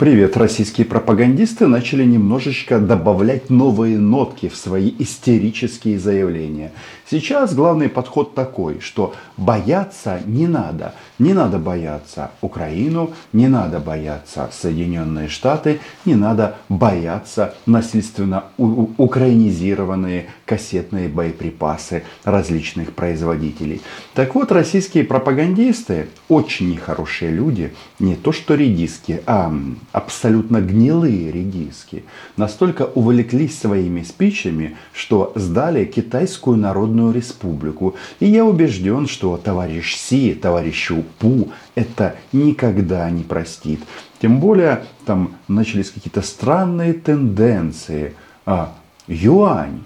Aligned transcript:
Привет, 0.00 0.38
российские 0.38 0.86
пропагандисты 0.86 1.66
начали 1.66 2.04
немножечко 2.04 2.78
добавлять 2.78 3.50
новые 3.50 3.98
нотки 3.98 4.48
в 4.48 4.56
свои 4.56 4.94
истерические 4.98 5.98
заявления. 5.98 6.72
Сейчас 7.10 7.54
главный 7.54 7.90
подход 7.90 8.34
такой, 8.34 8.80
что 8.80 9.12
бояться 9.36 10.22
не 10.24 10.46
надо. 10.46 10.94
Не 11.18 11.34
надо 11.34 11.58
бояться 11.58 12.30
Украину, 12.40 13.10
не 13.34 13.46
надо 13.46 13.78
бояться 13.78 14.48
Соединенные 14.50 15.28
Штаты, 15.28 15.80
не 16.06 16.14
надо 16.14 16.56
бояться 16.70 17.54
насильственно 17.66 18.44
украинизированные 18.56 20.30
кассетные 20.50 21.08
боеприпасы 21.08 22.02
различных 22.24 22.92
производителей. 22.92 23.82
Так 24.14 24.34
вот, 24.34 24.50
российские 24.50 25.04
пропагандисты, 25.04 26.08
очень 26.28 26.72
нехорошие 26.72 27.30
люди, 27.30 27.72
не 28.00 28.16
то 28.16 28.32
что 28.32 28.56
редиски, 28.56 29.22
а 29.26 29.54
абсолютно 29.92 30.60
гнилые 30.60 31.30
редиски, 31.30 32.02
настолько 32.36 32.82
увлеклись 32.82 33.60
своими 33.60 34.02
спичами, 34.02 34.76
что 34.92 35.30
сдали 35.36 35.84
Китайскую 35.84 36.56
Народную 36.56 37.12
Республику. 37.12 37.94
И 38.18 38.26
я 38.26 38.44
убежден, 38.44 39.06
что 39.06 39.36
товарищ 39.36 39.94
Си, 39.94 40.34
товарищу 40.34 41.04
Пу 41.20 41.52
это 41.76 42.16
никогда 42.32 43.08
не 43.08 43.22
простит. 43.22 43.82
Тем 44.20 44.40
более 44.40 44.82
там 45.06 45.36
начались 45.46 45.90
какие-то 45.90 46.22
странные 46.22 46.92
тенденции. 46.94 48.16
А, 48.44 48.74
юань 49.06 49.82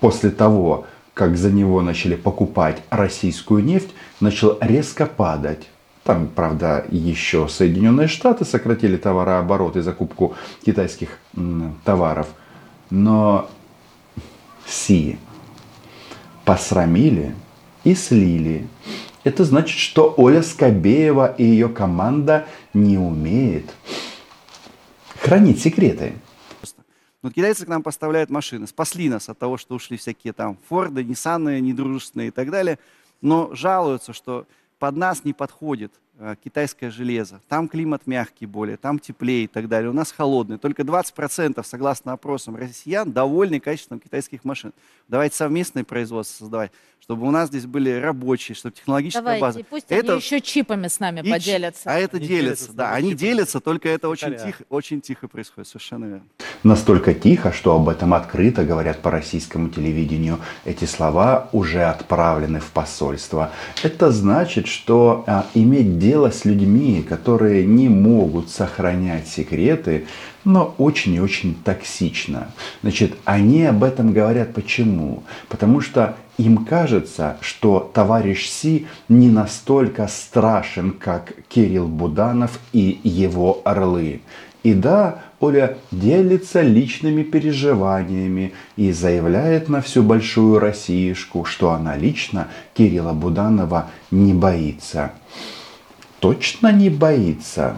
после 0.00 0.30
того, 0.30 0.86
как 1.14 1.36
за 1.36 1.52
него 1.52 1.82
начали 1.82 2.16
покупать 2.16 2.82
российскую 2.90 3.62
нефть, 3.62 3.90
начал 4.20 4.56
резко 4.60 5.06
падать. 5.06 5.68
Там, 6.04 6.28
правда, 6.34 6.84
еще 6.90 7.48
Соединенные 7.48 8.08
Штаты 8.08 8.44
сократили 8.44 8.96
товарооборот 8.96 9.76
и 9.76 9.82
закупку 9.82 10.34
китайских 10.64 11.18
товаров. 11.84 12.26
Но 12.90 13.48
Си 14.66 15.18
посрамили 16.44 17.34
и 17.84 17.94
слили. 17.94 18.66
Это 19.22 19.44
значит, 19.44 19.78
что 19.78 20.12
Оля 20.16 20.42
Скобеева 20.42 21.34
и 21.38 21.44
ее 21.44 21.68
команда 21.68 22.46
не 22.74 22.98
умеет 22.98 23.70
хранить 25.20 25.62
секреты. 25.62 26.14
Но 27.22 27.30
китайцы 27.30 27.64
к 27.64 27.68
нам 27.68 27.82
поставляют 27.82 28.30
машины. 28.30 28.66
Спасли 28.66 29.08
нас 29.08 29.28
от 29.28 29.38
того, 29.38 29.56
что 29.56 29.76
ушли 29.76 29.96
всякие 29.96 30.32
там 30.32 30.58
Форды, 30.68 31.04
Ниссаны 31.04 31.60
недружественные 31.60 32.28
и 32.28 32.30
так 32.32 32.50
далее. 32.50 32.78
Но 33.20 33.54
жалуются, 33.54 34.12
что 34.12 34.46
под 34.80 34.96
нас 34.96 35.24
не 35.24 35.32
подходит 35.32 35.92
э, 36.18 36.34
китайское 36.42 36.90
железо. 36.90 37.40
Там 37.48 37.68
климат 37.68 38.08
мягкий 38.08 38.46
более, 38.46 38.76
там 38.76 38.98
теплее 38.98 39.44
и 39.44 39.46
так 39.46 39.68
далее. 39.68 39.90
У 39.90 39.92
нас 39.92 40.10
холодный. 40.10 40.58
Только 40.58 40.82
20% 40.82 41.62
согласно 41.64 42.12
опросам 42.12 42.56
россиян 42.56 43.12
довольны 43.12 43.60
качеством 43.60 44.00
китайских 44.00 44.44
машин. 44.44 44.72
Давайте 45.06 45.36
совместное 45.36 45.84
производство 45.84 46.38
создавать 46.38 46.72
чтобы 47.12 47.28
у 47.28 47.30
нас 47.30 47.50
здесь 47.50 47.66
были 47.66 47.90
рабочие, 47.90 48.56
чтобы 48.56 48.74
технологическая 48.74 49.20
Давайте, 49.20 49.42
база. 49.42 49.60
пусть 49.68 49.86
это... 49.90 50.12
они 50.12 50.22
еще 50.22 50.40
чипами 50.40 50.88
с 50.88 50.98
нами 50.98 51.20
И 51.20 51.30
поделятся. 51.30 51.82
А 51.84 51.98
это 51.98 52.16
они 52.16 52.26
делятся, 52.26 52.64
делятся, 52.64 52.72
да, 52.72 52.94
они 52.94 53.14
делятся, 53.14 53.60
только 53.60 53.90
это 53.90 54.08
очень 54.08 54.34
тихо, 54.34 54.64
очень 54.70 55.02
тихо 55.02 55.28
происходит, 55.28 55.68
совершенно 55.68 56.06
верно. 56.06 56.24
Настолько 56.62 57.12
тихо, 57.12 57.52
что 57.52 57.74
об 57.74 57.90
этом 57.90 58.14
открыто 58.14 58.64
говорят 58.64 59.02
по 59.02 59.10
российскому 59.10 59.68
телевидению. 59.68 60.38
Эти 60.64 60.86
слова 60.86 61.50
уже 61.52 61.82
отправлены 61.82 62.60
в 62.60 62.70
посольство. 62.70 63.50
Это 63.82 64.10
значит, 64.10 64.66
что 64.66 65.24
а, 65.26 65.46
иметь 65.52 65.98
дело 65.98 66.30
с 66.30 66.46
людьми, 66.46 67.04
которые 67.06 67.66
не 67.66 67.90
могут 67.90 68.48
сохранять 68.48 69.28
секреты, 69.28 70.06
но 70.44 70.74
очень 70.78 71.14
и 71.14 71.20
очень 71.20 71.54
токсично. 71.54 72.48
Значит, 72.82 73.14
они 73.24 73.64
об 73.64 73.84
этом 73.84 74.12
говорят 74.12 74.54
почему? 74.54 75.22
Потому 75.48 75.80
что 75.80 76.16
им 76.38 76.64
кажется, 76.64 77.36
что 77.40 77.90
товарищ 77.92 78.48
Си 78.48 78.86
не 79.08 79.30
настолько 79.30 80.08
страшен, 80.08 80.92
как 80.92 81.32
Кирилл 81.48 81.86
Буданов 81.86 82.58
и 82.72 83.00
его 83.04 83.60
орлы. 83.64 84.22
И 84.62 84.74
да, 84.74 85.22
Оля 85.40 85.76
делится 85.90 86.62
личными 86.62 87.24
переживаниями 87.24 88.52
и 88.76 88.92
заявляет 88.92 89.68
на 89.68 89.82
всю 89.82 90.04
большую 90.04 90.60
Россиюшку, 90.60 91.44
что 91.44 91.72
она 91.72 91.96
лично 91.96 92.48
Кирилла 92.74 93.12
Буданова 93.12 93.90
не 94.12 94.34
боится. 94.34 95.12
Точно 96.20 96.70
не 96.70 96.90
боится. 96.90 97.76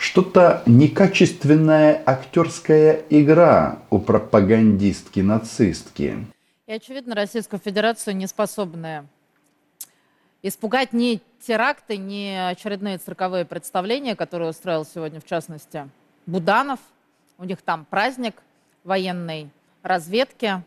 Что-то 0.00 0.64
некачественная 0.64 2.02
актерская 2.06 3.04
игра 3.10 3.80
у 3.90 3.98
пропагандистки-нацистки. 3.98 6.24
И, 6.66 6.72
очевидно, 6.72 7.14
Российскую 7.14 7.60
Федерацию 7.60 8.16
не 8.16 8.26
способны 8.26 9.06
испугать 10.42 10.94
ни 10.94 11.20
теракты, 11.46 11.98
ни 11.98 12.34
очередные 12.34 12.96
цирковые 12.96 13.44
представления, 13.44 14.16
которые 14.16 14.48
устроил 14.48 14.86
сегодня, 14.86 15.20
в 15.20 15.26
частности, 15.26 15.86
Буданов. 16.24 16.80
У 17.36 17.44
них 17.44 17.60
там 17.60 17.84
праздник 17.84 18.36
военной 18.84 19.50
разведки. 19.82 20.62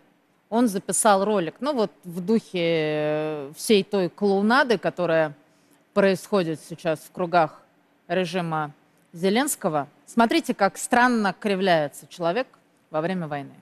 Он 0.51 0.67
записал 0.67 1.25
ролик, 1.25 1.55
ну 1.59 1.73
вот 1.73 1.91
в 2.03 2.23
духе 2.23 3.51
всей 3.55 3.83
той 3.83 4.09
клоунады, 4.09 4.77
которая 4.77 5.33
происходит 5.95 6.59
сейчас 6.69 6.99
в 6.99 7.11
кругах 7.11 7.63
режима 8.07 8.73
Зеленского. 9.13 9.87
Смотрите, 10.07 10.55
как 10.55 10.77
странно 10.77 11.35
кривляется 11.39 12.07
человек 12.09 12.47
во 12.89 12.99
время 12.99 13.27
войны. 13.27 13.53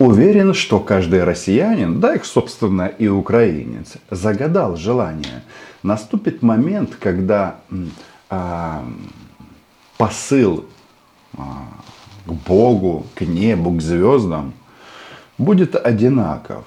Уверен, 0.00 0.54
что 0.54 0.78
каждый 0.80 1.24
россиянин, 1.24 2.00
да 2.00 2.14
и, 2.14 2.22
собственно, 2.22 2.86
и 2.86 3.08
украинец, 3.08 3.94
загадал 4.10 4.76
желание. 4.76 5.42
Наступит 5.82 6.42
момент, 6.42 6.94
когда 6.96 7.60
а, 8.30 8.84
посыл 9.96 10.66
а, 11.36 11.66
к 12.28 12.32
Богу, 12.32 13.06
к 13.14 13.22
небу, 13.22 13.72
к 13.72 13.80
звездам 13.80 14.52
будет 15.38 15.74
одинаков. 15.74 16.64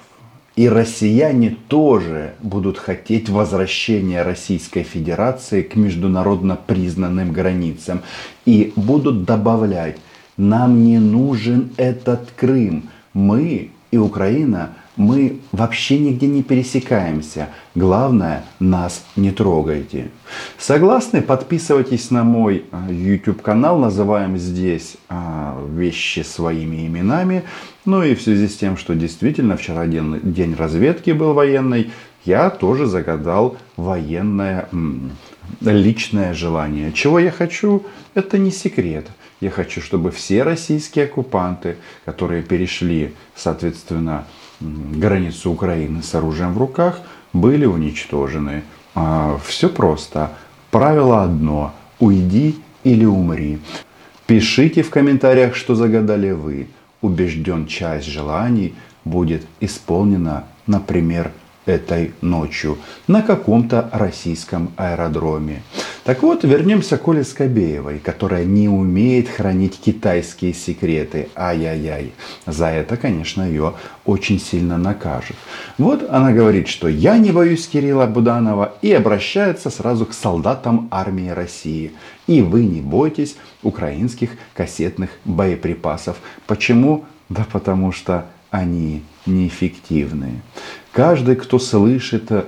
И 0.56 0.68
россияне 0.68 1.56
тоже 1.68 2.34
будут 2.42 2.78
хотеть 2.78 3.30
возвращения 3.30 4.22
Российской 4.24 4.84
Федерации 4.84 5.62
к 5.62 5.76
международно 5.76 6.58
признанным 6.58 7.32
границам. 7.32 8.02
И 8.46 8.74
будут 8.76 9.24
добавлять, 9.24 9.98
нам 10.36 10.84
не 10.84 11.00
нужен 11.00 11.70
этот 11.78 12.32
Крым 12.36 12.90
мы 13.14 13.70
и 13.92 13.98
Украина, 13.98 14.76
мы 14.98 15.40
вообще 15.52 15.98
нигде 15.98 16.28
не 16.28 16.44
пересекаемся. 16.44 17.50
Главное, 17.76 18.44
нас 18.60 19.04
не 19.16 19.32
трогайте. 19.32 20.12
Согласны? 20.58 21.22
Подписывайтесь 21.22 22.12
на 22.12 22.24
мой 22.24 22.66
а, 22.72 22.92
YouTube 22.92 23.42
канал. 23.42 23.80
Называем 23.80 24.38
здесь 24.38 24.98
а, 25.08 25.58
вещи 25.70 26.20
своими 26.20 26.88
именами. 26.88 27.44
Ну 27.86 28.04
и 28.04 28.16
в 28.16 28.22
связи 28.22 28.48
с 28.48 28.58
тем, 28.58 28.78
что 28.78 28.94
действительно 28.94 29.56
вчера 29.56 29.88
день, 29.88 30.20
день 30.24 30.56
разведки 30.56 31.12
был 31.12 31.34
военный, 31.34 31.92
я 32.26 32.50
тоже 32.50 32.86
загадал 32.86 33.58
военное 33.78 34.70
личное 35.62 36.34
желание. 36.34 36.92
Чего 36.94 37.18
я 37.18 37.32
хочу, 37.32 37.86
это 38.14 38.38
не 38.38 38.52
секрет. 38.52 39.08
Я 39.40 39.50
хочу, 39.50 39.82
чтобы 39.82 40.12
все 40.12 40.44
российские 40.44 41.06
оккупанты, 41.06 41.78
которые 42.06 42.44
перешли, 42.44 43.16
соответственно, 43.36 44.26
границу 44.62 45.52
Украины 45.52 46.04
с 46.04 46.14
оружием 46.16 46.54
в 46.54 46.58
руках, 46.58 47.02
были 47.34 47.66
уничтожены. 47.66 48.64
А, 48.96 49.38
все 49.46 49.70
просто. 49.70 50.32
Правило 50.70 51.24
одно. 51.24 51.74
Уйди 52.00 52.56
или 52.84 53.06
умри. 53.06 53.60
Пишите 54.28 54.84
в 54.84 54.90
комментариях, 54.90 55.56
что 55.56 55.76
загадали 55.76 56.32
вы. 56.32 56.68
Убежден, 57.02 57.68
часть 57.68 58.08
желаний 58.08 58.74
будет 59.04 59.46
исполнена, 59.60 60.46
например, 60.68 61.32
этой 61.72 62.14
ночью 62.22 62.78
на 63.08 63.22
каком-то 63.22 63.90
российском 63.92 64.72
аэродроме. 64.78 65.64
Так 66.04 66.24
вот, 66.24 66.44
вернемся 66.44 66.98
к 66.98 67.08
Оле 67.08 67.24
Скобеевой, 67.24 68.00
которая 68.00 68.44
не 68.44 68.68
умеет 68.68 69.30
хранить 69.30 69.80
китайские 69.80 70.54
секреты. 70.54 71.30
Ай-яй-яй. 71.36 72.14
За 72.48 72.68
это, 72.68 72.98
конечно, 72.98 73.44
ее 73.44 73.76
очень 74.04 74.40
сильно 74.40 74.78
накажут. 74.78 75.38
Вот 75.78 76.10
она 76.10 76.34
говорит, 76.34 76.68
что 76.68 76.88
я 76.88 77.18
не 77.20 77.32
боюсь 77.32 77.68
Кирилла 77.68 78.08
Буданова 78.08 78.74
и 78.82 78.92
обращается 78.92 79.70
сразу 79.70 80.08
к 80.08 80.14
солдатам 80.14 80.88
армии 80.90 81.30
России. 81.30 81.92
И 82.26 82.42
вы 82.42 82.66
не 82.66 82.82
бойтесь 82.82 83.36
украинских 83.62 84.32
кассетных 84.56 85.12
боеприпасов. 85.24 86.18
Почему? 86.48 87.06
Да 87.30 87.46
потому 87.52 87.92
что 87.92 88.26
они 88.50 89.04
неэффективны. 89.26 90.42
Каждый, 90.92 91.36
кто 91.36 91.60
слышит 91.60 92.32
э, 92.32 92.46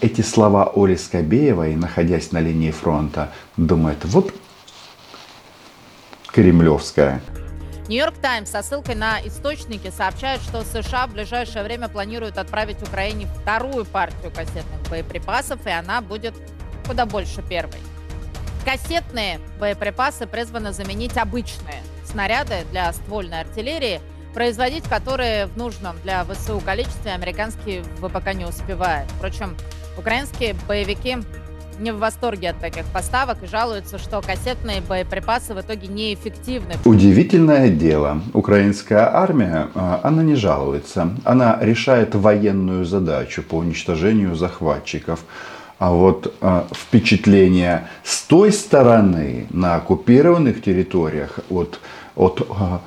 эти 0.00 0.22
слова 0.22 0.72
Оли 0.74 0.96
Скобеевой, 0.96 1.76
находясь 1.76 2.32
на 2.32 2.40
линии 2.40 2.70
фронта, 2.70 3.32
думает, 3.56 3.98
вот 4.04 4.32
кремлевская. 6.28 7.20
Нью-Йорк 7.88 8.16
Таймс 8.18 8.50
со 8.50 8.62
ссылкой 8.62 8.94
на 8.94 9.20
источники 9.26 9.90
сообщает, 9.90 10.40
что 10.40 10.62
США 10.64 11.06
в 11.06 11.12
ближайшее 11.12 11.64
время 11.64 11.88
планируют 11.88 12.38
отправить 12.38 12.80
Украине 12.80 13.28
вторую 13.42 13.84
партию 13.84 14.30
кассетных 14.30 14.80
боеприпасов, 14.88 15.66
и 15.66 15.70
она 15.70 16.00
будет 16.00 16.34
куда 16.86 17.04
больше 17.04 17.42
первой. 17.42 17.80
Кассетные 18.64 19.40
боеприпасы 19.58 20.26
призваны 20.26 20.72
заменить 20.72 21.18
обычные 21.18 21.82
снаряды 22.06 22.64
для 22.70 22.92
ствольной 22.92 23.40
артиллерии– 23.40 24.00
производить 24.34 24.84
которые 24.84 25.46
в 25.46 25.56
нужном 25.56 25.96
для 26.02 26.24
ВСУ 26.24 26.60
количестве 26.60 27.12
американские 27.12 27.82
ВПК 28.00 28.34
не 28.34 28.44
успевают. 28.44 29.10
Впрочем, 29.12 29.56
украинские 29.96 30.54
боевики 30.66 31.18
не 31.78 31.92
в 31.92 31.98
восторге 31.98 32.50
от 32.50 32.58
таких 32.58 32.84
поставок 32.86 33.42
и 33.42 33.46
жалуются, 33.46 33.98
что 33.98 34.20
кассетные 34.20 34.80
боеприпасы 34.80 35.54
в 35.54 35.60
итоге 35.60 35.88
неэффективны. 35.88 36.74
Удивительное 36.84 37.68
дело. 37.68 38.22
Украинская 38.32 39.14
армия, 39.14 39.68
а, 39.74 40.00
она 40.02 40.22
не 40.22 40.34
жалуется. 40.34 41.10
Она 41.24 41.58
решает 41.60 42.14
военную 42.14 42.84
задачу 42.84 43.42
по 43.42 43.56
уничтожению 43.56 44.34
захватчиков. 44.34 45.20
А 45.78 45.90
вот 45.90 46.32
э, 46.40 46.62
впечатление 46.72 47.88
с 48.04 48.22
той 48.22 48.52
стороны 48.52 49.48
на 49.50 49.74
оккупированных 49.74 50.62
территориях 50.62 51.40
от, 51.50 51.80
от 52.14 52.46
а, 52.50 52.80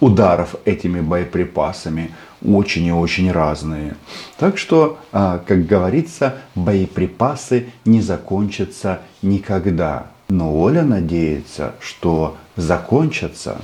ударов 0.00 0.56
этими 0.64 1.00
боеприпасами 1.00 2.10
очень 2.44 2.86
и 2.86 2.92
очень 2.92 3.32
разные. 3.32 3.96
Так 4.38 4.58
что, 4.58 4.98
а, 5.12 5.38
как 5.38 5.66
говорится, 5.66 6.36
боеприпасы 6.54 7.66
не 7.84 8.00
закончатся 8.00 9.00
никогда. 9.22 10.06
Но 10.28 10.58
Оля 10.58 10.82
надеется, 10.82 11.74
что 11.80 12.36
закончатся. 12.56 13.58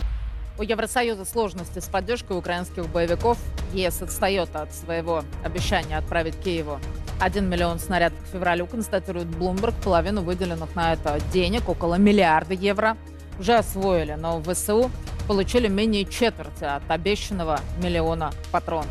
У 0.58 0.62
Евросоюза 0.62 1.24
сложности 1.24 1.78
с 1.78 1.86
поддержкой 1.86 2.36
украинских 2.36 2.86
боевиков. 2.88 3.38
ЕС 3.72 4.02
отстает 4.02 4.54
от 4.54 4.74
своего 4.74 5.22
обещания 5.42 5.96
отправить 5.96 6.36
Киеву 6.36 6.78
1 7.20 7.48
миллион 7.48 7.78
снарядов 7.78 8.18
к 8.22 8.32
февралю, 8.32 8.66
констатирует 8.66 9.28
Bloomberg. 9.28 9.74
Половину 9.82 10.22
выделенных 10.22 10.74
на 10.74 10.92
это 10.92 11.18
денег, 11.32 11.68
около 11.68 11.94
миллиарда 11.94 12.54
евро, 12.54 12.96
уже 13.38 13.54
освоили, 13.54 14.12
но 14.12 14.38
в 14.38 14.52
ВСУ 14.52 14.90
получили 15.30 15.68
менее 15.68 16.04
четверти 16.06 16.64
от 16.64 16.82
обещанного 16.90 17.60
миллиона 17.80 18.32
патронов. 18.50 18.90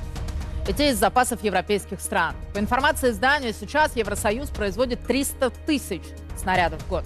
Эти 0.69 0.83
из 0.83 0.97
запасов 0.97 1.43
европейских 1.43 1.99
стран. 1.99 2.33
По 2.53 2.59
информации 2.59 3.09
издания, 3.09 3.51
сейчас 3.51 3.97
Евросоюз 3.97 4.47
производит 4.47 5.05
300 5.05 5.49
тысяч 5.65 6.01
снарядов 6.37 6.81
в 6.83 6.87
год. 6.87 7.03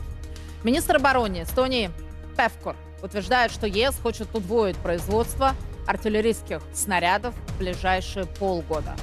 Министр 0.64 0.98
обороны 0.98 1.42
Эстонии 1.42 1.90
Певкор 2.38 2.76
утверждает, 3.02 3.52
что 3.52 3.66
ЕС 3.66 3.96
хочет 4.04 4.28
удвоить 4.36 4.78
производство 4.78 5.56
артиллерийских 5.88 6.62
снарядов 6.72 7.34
в 7.34 7.58
ближайшие 7.58 8.28
полгода. 8.28 8.94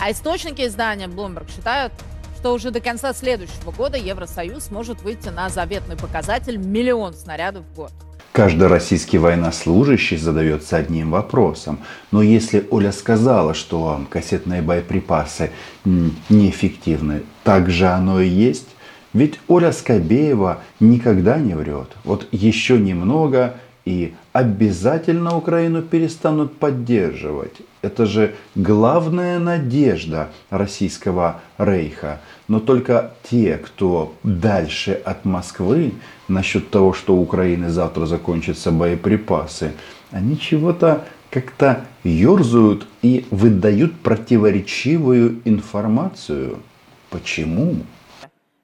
А 0.00 0.10
источники 0.10 0.66
издания 0.66 1.08
Bloomberg 1.08 1.54
считают, 1.54 1.92
что 2.38 2.54
уже 2.54 2.70
до 2.70 2.80
конца 2.80 3.12
следующего 3.12 3.70
года 3.70 3.98
Евросоюз 3.98 4.70
может 4.70 5.02
выйти 5.02 5.28
на 5.28 5.50
заветный 5.50 5.98
показатель 5.98 6.56
миллион 6.56 7.12
снарядов 7.12 7.66
в 7.66 7.74
год. 7.74 7.92
Каждый 8.34 8.66
российский 8.66 9.16
военнослужащий 9.16 10.16
задается 10.16 10.76
одним 10.76 11.12
вопросом. 11.12 11.78
Но 12.10 12.20
если 12.20 12.66
Оля 12.72 12.90
сказала, 12.90 13.54
что 13.54 14.00
кассетные 14.10 14.60
боеприпасы 14.60 15.52
неэффективны, 15.84 17.22
так 17.44 17.70
же 17.70 17.86
оно 17.86 18.20
и 18.20 18.26
есть? 18.28 18.66
Ведь 19.12 19.38
Оля 19.46 19.70
Скобеева 19.70 20.58
никогда 20.80 21.38
не 21.38 21.54
врет. 21.54 21.92
Вот 22.02 22.26
еще 22.32 22.76
немного, 22.76 23.54
и 23.84 24.14
обязательно 24.32 25.36
Украину 25.36 25.82
перестанут 25.82 26.58
поддерживать. 26.58 27.58
Это 27.84 28.06
же 28.06 28.34
главная 28.54 29.38
надежда 29.38 30.30
российского 30.48 31.42
рейха. 31.58 32.20
Но 32.48 32.58
только 32.58 33.12
те, 33.30 33.58
кто 33.58 34.14
дальше 34.22 34.92
от 35.04 35.26
Москвы, 35.26 35.92
насчет 36.26 36.70
того, 36.70 36.94
что 36.94 37.14
у 37.14 37.20
Украины 37.20 37.68
завтра 37.68 38.06
закончатся 38.06 38.70
боеприпасы, 38.70 39.72
они 40.10 40.38
чего-то 40.40 41.04
как-то 41.30 41.84
ерзают 42.04 42.86
и 43.02 43.26
выдают 43.30 44.00
противоречивую 44.00 45.42
информацию. 45.44 46.62
Почему? 47.10 47.76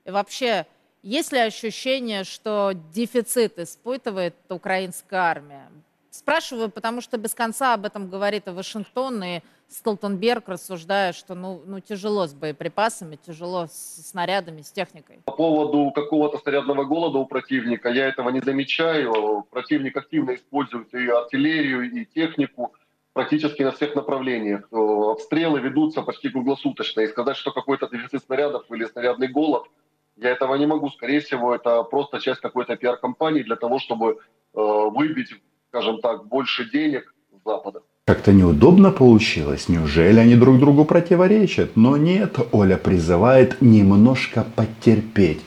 Вообще, 0.06 0.64
есть 1.02 1.32
ли 1.32 1.40
ощущение, 1.40 2.24
что 2.24 2.72
дефицит 2.94 3.58
испытывает 3.58 4.34
украинская 4.48 5.20
армия? 5.20 5.68
Спрашиваю, 6.10 6.70
потому 6.70 7.00
что 7.00 7.18
без 7.18 7.34
конца 7.34 7.74
об 7.74 7.84
этом 7.86 8.10
говорит 8.10 8.48
и 8.48 8.50
Вашингтон, 8.50 9.22
и 9.22 9.40
Столтенберг, 9.68 10.48
рассуждая, 10.48 11.12
что 11.12 11.36
ну, 11.36 11.62
ну 11.64 11.78
тяжело 11.78 12.26
с 12.26 12.34
боеприпасами, 12.34 13.16
тяжело 13.16 13.66
с 13.66 14.08
снарядами, 14.10 14.62
с 14.62 14.72
техникой. 14.72 15.20
По 15.24 15.32
поводу 15.32 15.92
какого-то 15.92 16.38
снарядного 16.38 16.84
голода 16.84 17.18
у 17.18 17.26
противника, 17.26 17.88
я 17.88 18.08
этого 18.08 18.30
не 18.30 18.40
замечаю. 18.40 19.46
Противник 19.50 19.96
активно 19.96 20.34
использует 20.34 20.92
и 20.94 21.08
артиллерию, 21.08 21.88
и 21.90 22.04
технику 22.04 22.74
практически 23.12 23.62
на 23.62 23.70
всех 23.70 23.94
направлениях. 23.94 24.66
Обстрелы 24.72 25.60
ведутся 25.60 26.02
почти 26.02 26.30
круглосуточно. 26.30 27.02
И 27.02 27.08
сказать, 27.08 27.36
что 27.36 27.52
какой-то 27.52 27.88
дефицит 27.88 28.24
снарядов 28.24 28.64
или 28.70 28.84
снарядный 28.84 29.28
голод– 29.28 29.66
я 30.20 30.30
этого 30.30 30.54
не 30.56 30.66
могу. 30.66 30.90
Скорее 30.90 31.20
всего, 31.20 31.54
это 31.54 31.82
просто 31.82 32.20
часть 32.20 32.40
какой-то 32.40 32.76
пиар-компании 32.76 33.42
для 33.42 33.56
того, 33.56 33.78
чтобы 33.78 34.10
э, 34.10 34.16
выбить, 34.54 35.34
скажем 35.70 36.00
так, 36.00 36.26
больше 36.26 36.68
денег 36.70 37.14
с 37.30 37.44
Запада. 37.44 37.80
Как-то 38.06 38.32
неудобно 38.32 38.90
получилось. 38.90 39.68
Неужели 39.68 40.18
они 40.18 40.34
друг 40.34 40.58
другу 40.58 40.84
противоречат? 40.84 41.76
Но 41.76 41.96
нет, 41.96 42.38
Оля 42.50 42.76
призывает 42.76 43.62
немножко 43.62 44.44
потерпеть. 44.56 45.40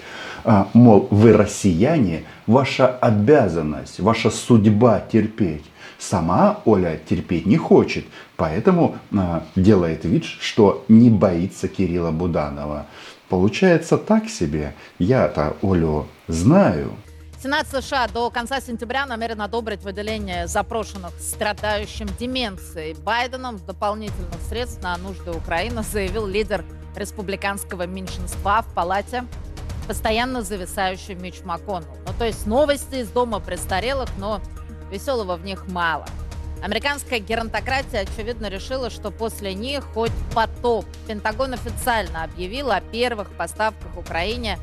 А, 0.46 0.70
мол, 0.74 1.08
вы 1.12 1.34
россияне, 1.34 2.24
ваша 2.48 2.88
обязанность, 2.88 4.00
ваша 4.00 4.30
судьба 4.30 5.02
терпеть. 5.12 5.66
Сама 6.00 6.62
Оля 6.66 7.00
терпеть 7.10 7.46
не 7.46 7.58
хочет, 7.58 8.06
поэтому 8.38 8.96
а, 9.14 9.44
делает 9.58 10.06
вид, 10.06 10.24
что 10.24 10.86
не 10.88 11.10
боится 11.10 11.68
Кирилла 11.68 12.12
Буданова. 12.12 12.86
Получается 13.28 13.98
так 13.98 14.30
себе. 14.30 14.74
Я-то 15.00 15.58
Олю 15.62 16.06
знаю. 16.28 16.92
Сенат 17.44 17.68
США 17.68 18.08
до 18.08 18.30
конца 18.30 18.62
сентября 18.62 19.06
намерен 19.06 19.42
одобрить 19.42 19.84
выделение 19.84 20.48
запрошенных 20.48 21.12
страдающим 21.20 22.08
деменцией 22.18 22.94
Байденом 22.94 23.58
дополнительных 23.58 24.42
средств 24.48 24.82
на 24.82 24.96
нужды 24.96 25.32
Украины, 25.32 25.84
заявил 25.84 26.26
лидер 26.26 26.64
республиканского 26.96 27.86
меньшинства 27.86 28.62
в 28.62 28.74
палате, 28.74 29.26
постоянно 29.90 30.42
зависающий 30.42 31.16
Мич 31.16 31.42
МакКоннелл. 31.44 31.98
Ну, 32.08 32.14
то 32.18 32.24
есть 32.24 32.48
новости 32.48 32.96
из 32.96 33.10
дома 33.10 33.42
престарелых, 33.42 34.08
но 34.18 34.40
веселого 34.90 35.36
в 35.36 35.44
них 35.44 35.68
мало. 35.68 36.06
Американская 36.64 37.20
геронтократия, 37.20 38.04
очевидно, 38.04 38.48
решила, 38.48 38.90
что 38.90 39.12
после 39.12 39.54
них 39.54 39.84
хоть 39.94 40.14
потоп. 40.34 40.86
Пентагон 41.10 41.56
официально 41.56 42.24
объявил 42.24 42.72
о 42.72 42.80
первых 42.80 43.32
поставках 43.32 43.98
Украине, 43.98 44.58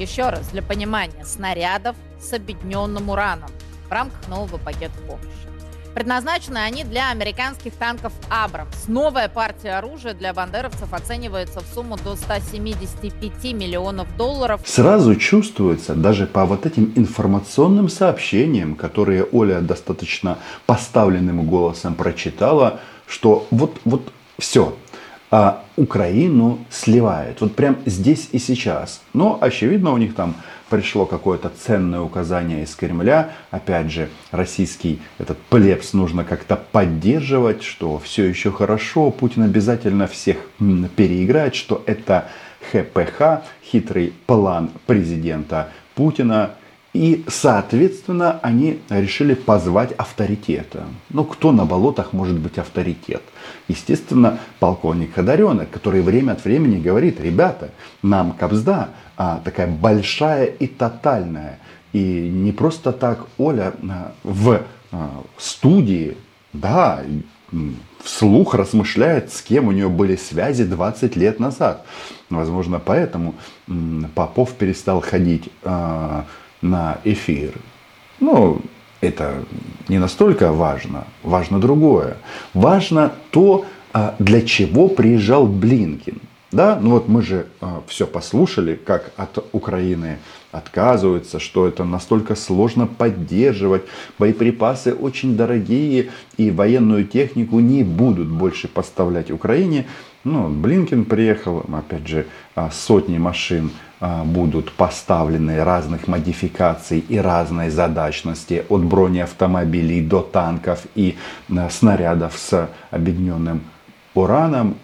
еще 0.00 0.30
раз, 0.30 0.48
для 0.48 0.62
понимания, 0.62 1.24
снарядов 1.24 1.96
с 2.20 2.32
объединенным 2.32 3.10
ураном 3.10 3.50
в 3.88 3.92
рамках 3.92 4.28
нового 4.28 4.58
пакета 4.58 4.98
помощи. 5.06 5.50
Предназначены 5.94 6.58
они 6.58 6.84
для 6.84 7.10
американских 7.10 7.74
танков 7.74 8.12
«Абрамс». 8.28 8.86
Новая 8.86 9.28
партия 9.28 9.72
оружия 9.72 10.14
для 10.14 10.32
бандеровцев 10.32 10.92
оценивается 10.94 11.60
в 11.60 11.74
сумму 11.74 11.96
до 11.96 12.14
175 12.14 13.52
миллионов 13.52 14.06
долларов. 14.16 14.60
Сразу 14.64 15.16
чувствуется, 15.16 15.94
даже 15.94 16.26
по 16.26 16.44
вот 16.44 16.64
этим 16.64 16.92
информационным 16.94 17.88
сообщениям, 17.88 18.76
которые 18.76 19.24
Оля 19.32 19.60
достаточно 19.60 20.38
поставленным 20.64 21.44
голосом 21.44 21.96
прочитала, 21.96 22.78
что 23.08 23.48
вот, 23.50 23.80
вот 23.84 24.12
все. 24.38 24.76
А 25.32 25.64
Украину 25.80 26.58
сливают. 26.68 27.40
Вот 27.40 27.56
прям 27.56 27.78
здесь 27.86 28.28
и 28.32 28.38
сейчас. 28.38 29.00
Но, 29.14 29.38
очевидно, 29.40 29.92
у 29.92 29.96
них 29.96 30.14
там 30.14 30.34
пришло 30.68 31.06
какое-то 31.06 31.48
ценное 31.48 32.02
указание 32.02 32.64
из 32.64 32.74
Кремля. 32.74 33.30
Опять 33.50 33.90
же, 33.90 34.10
российский 34.30 35.00
этот 35.18 35.38
плебс 35.38 35.94
нужно 35.94 36.24
как-то 36.24 36.56
поддерживать, 36.56 37.62
что 37.62 37.98
все 37.98 38.24
еще 38.24 38.52
хорошо, 38.52 39.10
Путин 39.10 39.42
обязательно 39.42 40.06
всех 40.06 40.36
переиграет, 40.96 41.54
что 41.54 41.82
это 41.86 42.28
ХПХ, 42.70 43.42
хитрый 43.64 44.12
план 44.26 44.70
президента 44.86 45.70
Путина. 45.94 46.50
И, 46.92 47.24
соответственно, 47.28 48.40
они 48.42 48.80
решили 48.88 49.34
позвать 49.34 49.92
авторитета. 49.92 50.86
Ну, 51.08 51.24
кто 51.24 51.52
на 51.52 51.64
болотах 51.64 52.12
может 52.12 52.38
быть 52.38 52.58
авторитет? 52.58 53.22
Естественно, 53.68 54.40
полковник 54.58 55.14
Ходоренок, 55.14 55.70
который 55.70 56.02
время 56.02 56.32
от 56.32 56.44
времени 56.44 56.80
говорит, 56.80 57.20
ребята, 57.20 57.70
нам 58.02 58.32
кобзда 58.32 58.88
а, 59.16 59.40
такая 59.44 59.68
большая 59.68 60.46
и 60.46 60.66
тотальная. 60.66 61.60
И 61.92 62.28
не 62.28 62.50
просто 62.50 62.90
так 62.90 63.26
Оля 63.38 63.72
а, 63.88 64.12
в 64.24 64.62
а, 64.90 65.22
студии, 65.38 66.16
да, 66.52 67.04
вслух 68.02 68.54
размышляет, 68.54 69.32
с 69.32 69.42
кем 69.42 69.68
у 69.68 69.72
нее 69.72 69.88
были 69.88 70.16
связи 70.16 70.64
20 70.64 71.16
лет 71.16 71.38
назад. 71.38 71.84
Возможно, 72.30 72.80
поэтому 72.84 73.34
Попов 74.14 74.54
перестал 74.54 75.00
ходить 75.00 75.50
а, 75.62 76.26
на 76.62 76.98
эфир. 77.04 77.54
Ну, 78.20 78.60
это 79.00 79.44
не 79.88 79.98
настолько 79.98 80.52
важно. 80.52 81.04
Важно 81.22 81.58
другое. 81.58 82.16
Важно 82.54 83.12
то, 83.30 83.64
а, 83.92 84.14
для 84.18 84.42
чего 84.42 84.88
приезжал 84.88 85.46
Блинкин. 85.46 86.20
Да, 86.52 86.80
ну 86.82 86.90
вот 86.90 87.06
мы 87.06 87.22
же 87.22 87.46
э, 87.60 87.66
все 87.86 88.08
послушали, 88.08 88.74
как 88.74 89.12
от 89.16 89.44
Украины 89.52 90.18
отказываются, 90.50 91.38
что 91.38 91.68
это 91.68 91.84
настолько 91.84 92.34
сложно 92.34 92.88
поддерживать, 92.88 93.82
боеприпасы 94.18 94.92
очень 94.92 95.36
дорогие 95.36 96.10
и 96.38 96.50
военную 96.50 97.06
технику 97.06 97.60
не 97.60 97.84
будут 97.84 98.26
больше 98.26 98.66
поставлять 98.66 99.30
Украине. 99.30 99.86
Ну, 100.24 100.48
Блинкин 100.48 101.04
приехал, 101.04 101.64
опять 101.72 102.08
же, 102.08 102.26
сотни 102.72 103.16
машин 103.16 103.70
а, 103.70 103.89
будут 104.00 104.72
поставлены 104.72 105.62
разных 105.62 106.08
модификаций 106.08 107.00
и 107.00 107.18
разной 107.18 107.68
задачности 107.68 108.64
от 108.70 108.82
бронеавтомобилей 108.82 110.00
до 110.00 110.22
танков 110.22 110.86
и 110.94 111.18
а, 111.54 111.68
снарядов 111.68 112.38
с 112.38 112.70
объединенным 112.90 113.60
ураном. 114.14 114.76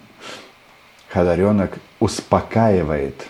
Ходоренок 1.09 1.79
успокаивает. 1.99 3.27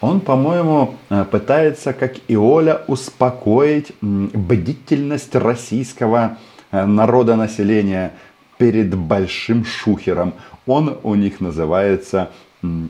Он, 0.00 0.20
по-моему, 0.20 0.94
а, 1.10 1.24
пытается, 1.24 1.92
как 1.92 2.14
и 2.28 2.36
Оля, 2.36 2.80
успокоить 2.86 3.92
бдительность 4.00 5.34
российского 5.34 6.38
народа 6.72 7.36
населения 7.36 8.12
перед 8.56 8.94
большим 8.94 9.66
шухером. 9.66 10.32
Он 10.64 10.98
у 11.02 11.14
них 11.14 11.40
называется 11.40 12.30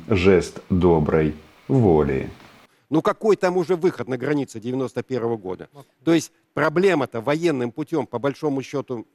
жест 0.09 0.61
доброй 0.71 1.35
воли. 1.69 2.31
Ну 2.89 3.03
какой 3.03 3.37
там 3.37 3.57
уже 3.57 3.77
выход 3.77 4.09
на 4.09 4.17
границе 4.17 4.61
91 4.61 5.23
-го 5.23 5.37
года? 5.37 5.69
То 6.05 6.15
есть 6.15 6.33
проблема-то 6.55 7.21
военным 7.21 7.73
путем, 7.73 8.07
по 8.07 8.19
большому 8.19 8.63
счету, 8.63 9.07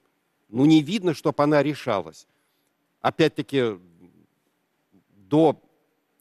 ну 0.50 0.66
не 0.66 0.82
видно, 0.82 1.14
чтобы 1.14 1.44
она 1.44 1.64
решалась. 1.64 2.28
Опять-таки, 3.02 3.80
до 5.14 5.56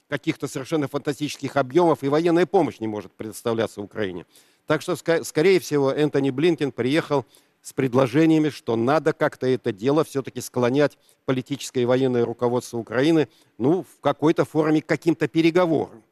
каких-то 0.08 0.49
совершенно 0.49 0.88
фантастических 0.88 1.56
объемов 1.56 2.02
и 2.02 2.08
военная 2.08 2.46
помощь 2.46 2.80
не 2.80 2.88
может 2.88 3.12
предоставляться 3.12 3.80
Украине. 3.80 4.26
Так 4.66 4.82
что, 4.82 4.96
скорее 4.96 5.58
всего, 5.58 5.92
Энтони 5.92 6.30
Блинкен 6.30 6.72
приехал 6.72 7.25
с 7.62 7.72
предложениями, 7.72 8.49
что 8.49 8.76
надо 8.76 9.12
как-то 9.12 9.46
это 9.46 9.72
дело 9.72 10.04
все-таки 10.04 10.40
склонять 10.40 10.96
политическое 11.26 11.82
и 11.82 11.84
военное 11.84 12.25
руководство 12.25 12.78
Украины 12.78 13.28
ну, 13.58 13.82
в 13.82 14.00
какой-то 14.00 14.44
форме 14.44 14.80
к 14.80 14.87
каким-то 14.87 15.28
переговорам. 15.28 16.02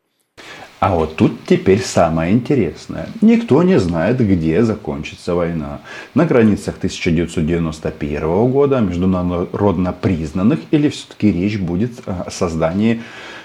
А 0.81 0.95
вот 0.95 1.17
тут 1.17 1.45
теперь 1.45 1.83
самое 1.83 2.33
интересное. 2.33 3.09
Никто 3.21 3.63
не 3.65 3.81
знает, 3.81 4.19
где 4.19 4.63
закончится 4.63 5.35
война. 5.35 5.81
На 6.15 6.25
границах 6.25 6.77
1991 6.77 8.51
года, 8.51 8.79
международно 8.79 9.93
признанных, 9.93 10.61
или 10.71 10.89
все-таки 10.89 11.33
речь 11.33 11.59
будет 11.59 12.01
о 12.07 12.31
создании 12.31 13.03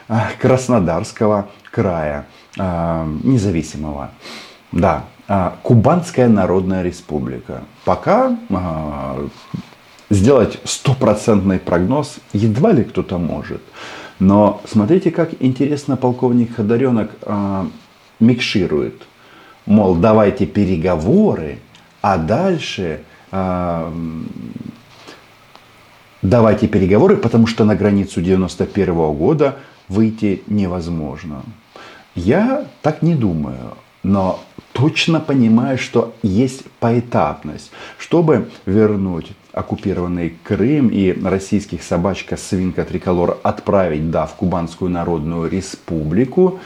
а, 0.07 0.29
Краснодарского 0.39 1.49
края 1.71 2.27
а, 2.59 3.07
независимого. 3.23 4.11
Да, 4.71 5.05
а, 5.27 5.55
Кубанская 5.63 6.27
Народная 6.27 6.83
Республика. 6.83 7.63
Пока 7.83 8.37
сделать 10.11 10.59
стопроцентный 10.63 11.57
прогноз 11.57 12.17
едва 12.33 12.71
ли 12.71 12.83
кто-то 12.83 13.17
может. 13.17 13.61
Но 14.23 14.61
смотрите, 14.65 15.11
как 15.11 15.31
интересно 15.41 15.97
полковник 15.97 16.55
Ходоренок 16.55 17.11
э, 17.23 17.65
микширует. 18.21 19.01
Мол, 19.65 19.95
давайте 19.95 20.45
переговоры, 20.45 21.59
а 22.01 22.17
дальше 22.17 23.01
э, 23.33 23.91
давайте 26.21 26.67
переговоры, 26.69 27.17
потому 27.17 27.47
что 27.47 27.65
на 27.65 27.75
границу 27.75 28.21
91 28.21 28.93
-го 28.93 29.13
года 29.13 29.57
выйти 29.89 30.41
невозможно. 30.47 31.43
Я 32.15 32.65
так 32.81 33.01
не 33.01 33.15
думаю, 33.15 33.75
но 34.03 34.39
точно 34.71 35.19
понимаю, 35.19 35.77
что 35.77 36.13
есть 36.23 36.63
поэтапность. 36.79 37.71
Чтобы 37.97 38.47
вернуть 38.65 39.33
оккупированный 39.53 40.35
Крым 40.43 40.89
и 40.89 41.13
российских 41.23 41.83
собачка 41.83 42.35
свинка 42.37 42.83
триколор 42.83 43.39
отправить, 43.43 44.11
да, 44.11 44.25
в 44.25 44.33
Кубанскую 44.35 44.91
Народную 44.91 45.49
Республику, 45.49 46.59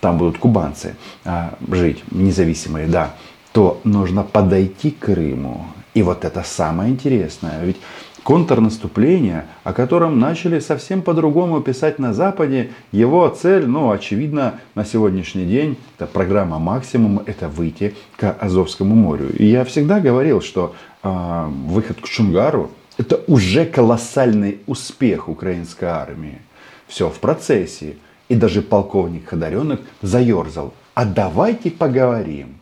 там 0.00 0.16
будут 0.16 0.38
кубанцы 0.38 0.96
а, 1.24 1.54
жить, 1.70 2.02
независимые, 2.10 2.86
да, 2.86 3.14
то 3.52 3.80
нужно 3.84 4.22
подойти 4.22 4.92
к 4.92 5.00
Крыму. 5.06 5.66
И 5.92 6.02
вот 6.02 6.24
это 6.24 6.42
самое 6.44 6.90
интересное. 6.90 7.62
Ведь 7.64 7.76
контрнаступление, 8.22 9.46
о 9.64 9.72
котором 9.72 10.18
начали 10.18 10.60
совсем 10.60 11.02
по-другому 11.02 11.60
писать 11.60 11.98
на 11.98 12.12
Западе. 12.12 12.70
Его 12.92 13.28
цель, 13.28 13.66
ну, 13.66 13.90
очевидно, 13.90 14.60
на 14.74 14.84
сегодняшний 14.84 15.44
день, 15.44 15.76
это 15.96 16.06
программа 16.06 16.58
«Максимум», 16.58 17.22
это 17.24 17.48
выйти 17.48 17.94
к 18.16 18.30
Азовскому 18.32 18.94
морю. 18.94 19.30
И 19.36 19.46
я 19.46 19.64
всегда 19.64 20.00
говорил, 20.00 20.40
что 20.40 20.74
э, 21.02 21.46
выход 21.66 22.00
к 22.00 22.08
Чунгару– 22.08 22.70
это 22.98 23.20
уже 23.26 23.64
колоссальный 23.64 24.60
успех 24.66 25.28
украинской 25.28 25.86
армии. 25.86 26.38
Все 26.86 27.08
в 27.08 27.18
процессе. 27.18 27.96
И 28.28 28.34
даже 28.36 28.62
полковник 28.62 29.28
Ходоренок 29.28 29.80
заерзал. 30.02 30.72
А 30.94 31.04
давайте 31.04 31.70
поговорим. 31.70 32.58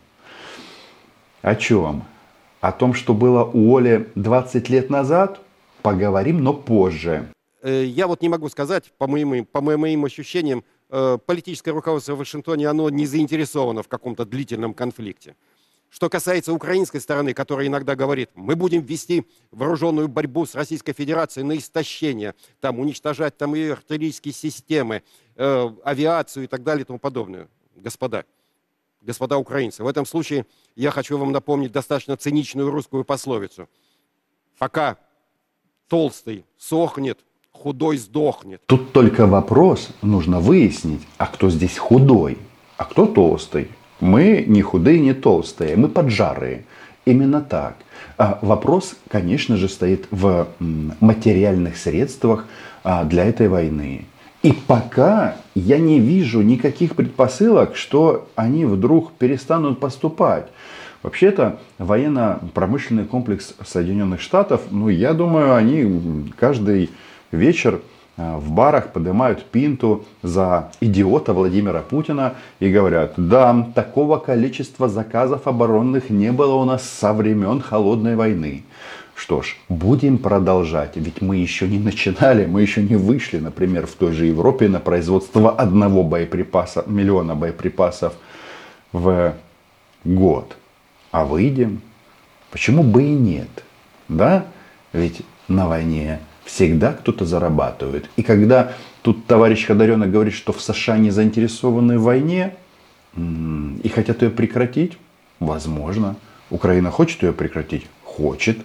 О 1.41 1.55
чем? 1.55 2.03
О 2.59 2.71
том, 2.71 2.93
что 2.93 3.13
было 3.13 3.43
у 3.43 3.77
Оли 3.77 4.07
20 4.15 4.69
лет 4.69 4.89
назад– 4.89 5.41
Поговорим, 5.81 6.43
но 6.43 6.53
позже. 6.53 7.33
Э, 7.61 7.83
я 7.85 8.07
вот 8.07 8.21
не 8.21 8.29
могу 8.29 8.49
сказать, 8.49 8.91
по 8.97 9.07
моим, 9.07 9.45
по 9.45 9.61
моим 9.61 10.05
ощущениям, 10.05 10.63
э, 10.89 11.17
политическое 11.25 11.71
руководство 11.71 12.15
в 12.15 12.19
Вашингтоне, 12.19 12.67
оно 12.67 12.89
не 12.89 13.05
заинтересовано 13.05 13.83
в 13.83 13.87
каком-то 13.87 14.25
длительном 14.25 14.73
конфликте. 14.73 15.35
Что 15.89 16.07
касается 16.07 16.53
украинской 16.53 16.99
стороны, 16.99 17.33
которая 17.33 17.67
иногда 17.67 17.95
говорит, 17.95 18.29
мы 18.35 18.55
будем 18.55 18.81
вести 18.81 19.25
вооруженную 19.51 20.07
борьбу 20.07 20.45
с 20.45 20.53
Российской 20.53 20.93
Федерацией 20.93 21.45
на 21.45 21.57
истощение, 21.57 22.35
там, 22.59 22.79
уничтожать 22.79 23.37
там 23.37 23.55
и 23.55 23.69
артиллерийские 23.69 24.33
системы, 24.33 25.01
э, 25.35 25.69
авиацию 25.83 26.43
и 26.43 26.47
так 26.47 26.63
далее 26.63 26.83
и 26.83 26.85
тому 26.85 26.99
подобное. 26.99 27.47
Господа, 27.75 28.25
господа 29.01 29.37
украинцы, 29.37 29.83
в 29.83 29.87
этом 29.87 30.05
случае 30.05 30.45
я 30.75 30.91
хочу 30.91 31.17
вам 31.17 31.31
напомнить 31.31 31.71
достаточно 31.71 32.15
циничную 32.17 32.69
русскую 32.69 33.03
пословицу. 33.03 33.67
Пока 34.59 34.97
толстый 35.89 36.45
сохнет, 36.57 37.19
худой 37.51 37.97
сдохнет. 37.97 38.61
Тут 38.67 38.93
только 38.93 39.25
вопрос 39.25 39.89
нужно 40.01 40.39
выяснить, 40.39 41.01
а 41.17 41.25
кто 41.25 41.49
здесь 41.49 41.77
худой, 41.77 42.37
а 42.77 42.85
кто 42.85 43.05
толстый. 43.05 43.67
Мы 43.99 44.45
не 44.47 44.61
худые, 44.61 44.99
не 44.99 45.13
толстые, 45.13 45.75
мы 45.75 45.89
поджарые. 45.89 46.65
Именно 47.05 47.41
так. 47.41 47.75
А 48.17 48.39
вопрос, 48.41 48.95
конечно 49.09 49.57
же, 49.57 49.67
стоит 49.67 50.07
в 50.11 50.47
материальных 50.99 51.77
средствах 51.77 52.45
а, 52.83 53.03
для 53.03 53.25
этой 53.25 53.49
войны. 53.49 54.05
И 54.43 54.53
пока 54.53 55.35
я 55.55 55.79
не 55.79 55.99
вижу 55.99 56.41
никаких 56.41 56.95
предпосылок, 56.95 57.75
что 57.75 58.29
они 58.35 58.65
вдруг 58.65 59.11
перестанут 59.13 59.79
поступать. 59.79 60.47
Вообще-то 61.01 61.59
военно-промышленный 61.77 63.05
комплекс 63.05 63.53
Соединенных 63.65 64.19
Штатов, 64.19 64.63
ну, 64.69 64.89
я 64.89 65.13
думаю, 65.13 65.55
они 65.55 66.29
каждый 66.37 66.89
вечер 67.31 67.79
э, 68.17 68.35
в 68.35 68.51
барах 68.51 68.91
поднимают 68.91 69.45
пинту 69.45 70.03
за 70.23 70.71
идиота 70.81 71.31
Владимира 71.31 71.79
Путина 71.79 72.33
и 72.59 72.69
говорят, 72.69 73.13
да, 73.15 73.71
такого 73.75 74.17
количества 74.17 74.89
заказов 74.89 75.47
оборонных 75.47 76.09
не 76.09 76.33
было 76.33 76.55
у 76.55 76.65
нас 76.65 76.83
со 76.83 77.13
времен 77.13 77.61
Холодной 77.61 78.17
войны. 78.17 78.63
Что 79.15 79.41
ж, 79.41 79.55
будем 79.69 80.17
продолжать, 80.17 80.95
ведь 80.95 81.21
мы 81.21 81.37
еще 81.37 81.67
не 81.67 81.79
начинали, 81.79 82.45
мы 82.45 82.61
еще 82.61 82.81
не 82.81 82.97
вышли, 82.97 83.39
например, 83.39 83.85
в 83.85 83.91
той 83.91 84.11
же 84.11 84.25
Европе 84.25 84.67
на 84.67 84.79
производство 84.81 85.51
одного 85.51 86.03
боеприпаса, 86.03 86.83
миллиона 86.87 87.35
боеприпасов 87.35 88.13
в 88.91 89.33
год. 90.03 90.58
А 91.11 91.25
выйдем. 91.25 91.81
Почему 92.51 92.83
бы 92.83 93.03
и 93.03 93.11
нет? 93.11 93.49
Да? 94.07 94.45
Ведь 94.93 95.21
на 95.47 95.67
войне 95.67 96.19
всегда 96.45 96.93
кто-то 96.93 97.25
зарабатывает. 97.25 98.09
И 98.15 98.23
когда 98.23 98.73
тут 99.01 99.25
товарищ 99.25 99.65
Ходоренок 99.65 100.11
говорит, 100.11 100.33
что 100.33 100.51
в 100.51 100.61
США 100.61 100.97
не 100.97 101.11
заинтересованы 101.11 101.99
в 101.99 102.03
войне 102.03 102.55
и 103.15 103.91
хотят 103.93 104.21
ее 104.21 104.29
прекратить, 104.29 104.97
возможно. 105.39 106.15
Украина 106.49 106.91
хочет 106.91 107.21
ее 107.23 107.33
прекратить? 107.33 107.87
Хочет. 108.03 108.59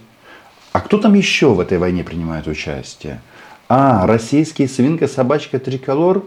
А 0.72 0.80
кто 0.80 0.98
там 0.98 1.14
еще 1.14 1.54
в 1.54 1.60
этой 1.60 1.78
войне 1.78 2.04
принимает 2.04 2.46
участие? 2.46 3.20
А, 3.68 4.06
российский 4.06 4.66
свинка, 4.66 5.08
собачка, 5.08 5.58
триколор? 5.58 6.24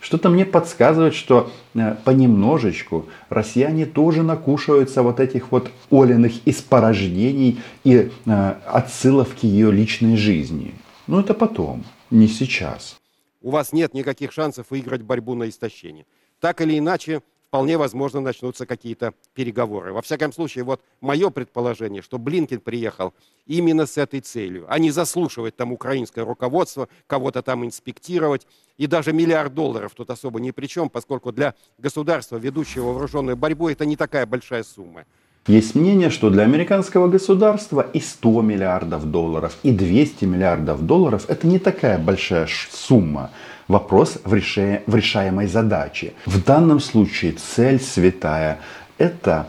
Что-то 0.00 0.28
мне 0.28 0.44
подсказывает, 0.44 1.14
что 1.14 1.50
э, 1.74 1.96
понемножечку 2.04 3.06
россияне 3.28 3.84
тоже 3.84 4.22
накушаются 4.22 5.02
вот 5.02 5.18
этих 5.18 5.50
вот 5.50 5.70
Олиных 5.90 6.32
испорождений 6.46 7.60
и 7.84 8.10
э, 8.24 8.54
отсылов 8.66 9.34
к 9.34 9.42
ее 9.42 9.72
личной 9.72 10.16
жизни. 10.16 10.74
Но 11.06 11.20
это 11.20 11.34
потом, 11.34 11.84
не 12.10 12.28
сейчас. 12.28 12.96
У 13.40 13.50
вас 13.50 13.72
нет 13.72 13.94
никаких 13.94 14.32
шансов 14.32 14.66
выиграть 14.70 15.02
борьбу 15.02 15.34
на 15.34 15.48
истощение. 15.48 16.06
Так 16.40 16.60
или 16.60 16.78
иначе, 16.78 17.22
вполне 17.48 17.78
возможно 17.78 18.20
начнутся 18.20 18.66
какие-то 18.66 19.14
переговоры. 19.34 19.92
Во 19.92 20.02
всяком 20.02 20.32
случае, 20.32 20.64
вот 20.64 20.82
мое 21.00 21.30
предположение, 21.30 22.02
что 22.02 22.18
Блинкин 22.18 22.60
приехал 22.60 23.14
именно 23.46 23.86
с 23.86 23.96
этой 23.96 24.20
целью, 24.20 24.66
а 24.68 24.78
не 24.78 24.90
заслушивать 24.90 25.56
там 25.56 25.72
украинское 25.72 26.24
руководство, 26.24 26.88
кого-то 27.06 27.42
там 27.42 27.64
инспектировать. 27.64 28.46
И 28.76 28.86
даже 28.86 29.12
миллиард 29.12 29.54
долларов 29.54 29.92
тут 29.94 30.10
особо 30.10 30.40
ни 30.40 30.50
при 30.50 30.66
чем, 30.66 30.90
поскольку 30.90 31.32
для 31.32 31.54
государства, 31.78 32.36
ведущего 32.36 32.92
вооруженную 32.92 33.36
борьбу, 33.36 33.68
это 33.68 33.86
не 33.86 33.96
такая 33.96 34.26
большая 34.26 34.62
сумма. 34.62 35.06
Есть 35.48 35.74
мнение, 35.74 36.10
что 36.10 36.28
для 36.28 36.42
американского 36.42 37.08
государства 37.08 37.80
и 37.94 38.00
100 38.00 38.42
миллиардов 38.42 39.10
долларов, 39.10 39.56
и 39.62 39.70
200 39.70 40.26
миллиардов 40.26 40.84
долларов 40.84 41.24
это 41.28 41.46
не 41.46 41.58
такая 41.58 41.98
большая 41.98 42.46
сумма 42.70 43.30
вопрос 43.66 44.18
в, 44.24 44.34
решая, 44.34 44.82
в 44.86 44.94
решаемой 44.94 45.46
задаче. 45.46 46.12
В 46.26 46.44
данном 46.44 46.80
случае 46.80 47.32
цель 47.32 47.80
святая– 47.80 48.58
это 48.98 49.46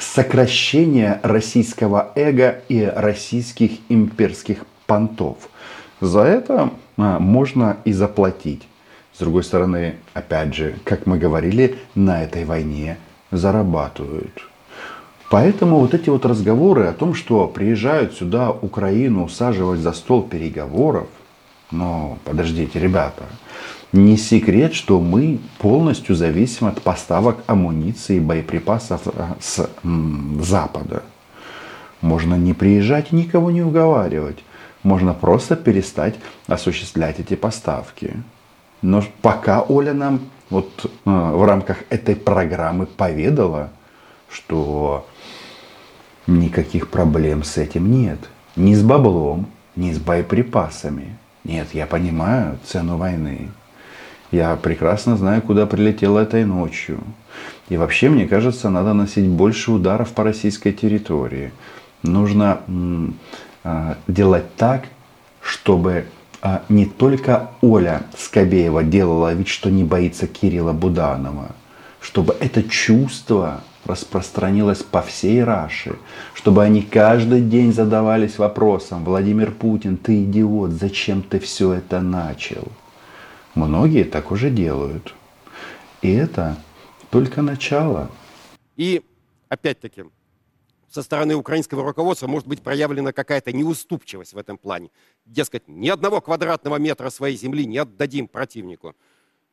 сокращение 0.00 1.20
российского 1.22 2.10
эго 2.16 2.60
и 2.68 2.82
российских 2.84 3.78
имперских 3.88 4.66
понтов. 4.88 5.36
За 6.00 6.22
это 6.22 6.70
а, 6.96 7.20
можно 7.20 7.76
и 7.84 7.92
заплатить. 7.92 8.66
С 9.12 9.20
другой 9.20 9.44
стороны, 9.44 9.96
опять 10.14 10.52
же, 10.52 10.74
как 10.84 11.06
мы 11.06 11.16
говорили, 11.16 11.76
на 11.94 12.24
этой 12.24 12.44
войне 12.44 12.98
зарабатывают. 13.30 14.51
Поэтому 15.32 15.78
вот 15.78 15.94
эти 15.94 16.10
вот 16.10 16.24
разговоры 16.24 16.84
о 16.84 16.92
том, 16.92 17.14
что 17.14 17.48
приезжают 17.48 18.14
сюда 18.14 18.50
Украину 18.50 19.24
усаживать 19.24 19.80
за 19.80 19.92
стол 19.92 20.22
переговоров– 20.22 21.08
но 21.72 22.18
подождите, 22.24 22.78
ребята, 22.78 23.24
не 23.92 24.16
секрет, 24.16 24.74
что 24.74 25.00
мы 25.00 25.40
полностью 25.58 26.14
зависим 26.14 26.66
от 26.66 26.82
поставок 26.82 27.38
амуниции 27.46 28.16
и 28.16 28.20
боеприпасов 28.20 29.00
э, 29.06 29.10
с 29.40 29.68
Запада. 30.40 31.02
Можно 32.02 32.34
не 32.34 32.52
приезжать 32.52 33.10
никого 33.12 33.50
не 33.50 33.62
уговаривать. 33.62 34.44
Можно 34.82 35.14
просто 35.14 35.56
перестать 35.56 36.14
осуществлять 36.46 37.20
эти 37.20 37.34
поставки. 37.34 38.16
Но 38.82 39.02
пока 39.22 39.62
Оля 39.62 39.94
нам 39.94 40.20
вот 40.50 40.84
э, 40.84 40.88
в 41.04 41.44
рамках 41.44 41.78
этой 41.88 42.16
программы 42.16 42.84
поведала, 42.84 43.70
что 44.32 45.06
никаких 46.26 46.88
проблем 46.88 47.44
с 47.44 47.58
этим 47.58 47.90
нет. 47.90 48.18
Ни 48.56 48.74
с 48.74 48.82
баблом, 48.82 49.46
ни 49.76 49.92
с 49.92 49.98
боеприпасами. 49.98 51.16
Нет, 51.44 51.68
я 51.72 51.86
понимаю 51.86 52.58
цену 52.64 52.96
войны. 52.96 53.48
Я 54.30 54.56
прекрасно 54.56 55.16
знаю, 55.16 55.42
куда 55.42 55.66
прилетел 55.66 56.16
этой 56.16 56.44
ночью. 56.44 57.00
И 57.68 57.76
вообще, 57.76 58.08
мне 58.08 58.26
кажется, 58.26 58.70
надо 58.70 58.94
носить 58.94 59.26
больше 59.26 59.72
ударов 59.72 60.12
по 60.12 60.24
российской 60.24 60.72
территории. 60.72 61.52
Нужно 62.02 62.60
э, 63.64 63.94
делать 64.06 64.54
так, 64.56 64.84
чтобы 65.40 66.06
э, 66.42 66.58
не 66.68 66.86
только 66.86 67.50
Оля 67.60 68.02
Скобеева 68.16 68.82
делала 68.82 69.34
вид, 69.34 69.48
что 69.48 69.70
не 69.70 69.84
боится 69.84 70.26
Кирилла 70.26 70.72
Буданова, 70.72 71.50
чтобы 72.00 72.34
это 72.40 72.62
чувство 72.62 73.62
распространилось 73.84 74.82
по 74.82 75.02
всей 75.02 75.42
Раши, 75.42 75.98
чтобы 76.34 76.62
они 76.62 76.82
каждый 76.82 77.40
день 77.40 77.72
задавались 77.72 78.38
вопросом, 78.38 79.04
Владимир 79.04 79.50
Путин, 79.50 79.96
ты 79.96 80.24
идиот, 80.24 80.70
зачем 80.70 81.22
ты 81.22 81.38
все 81.38 81.72
это 81.74 82.00
начал? 82.00 82.68
Многие 83.54 84.04
так 84.04 84.30
уже 84.30 84.50
делают. 84.50 85.14
И 86.00 86.12
это 86.12 86.56
только 87.10 87.42
начало. 87.42 88.10
И 88.76 89.02
опять-таки, 89.48 90.04
со 90.90 91.02
стороны 91.02 91.34
украинского 91.34 91.82
руководства 91.84 92.26
может 92.26 92.46
быть 92.46 92.62
проявлена 92.62 93.12
какая-то 93.12 93.52
неуступчивость 93.52 94.34
в 94.34 94.38
этом 94.38 94.58
плане. 94.58 94.90
Дескать, 95.24 95.66
ни 95.68 95.88
одного 95.88 96.20
квадратного 96.20 96.76
метра 96.76 97.10
своей 97.10 97.36
земли 97.36 97.66
не 97.66 97.78
отдадим 97.78 98.28
противнику. 98.28 98.94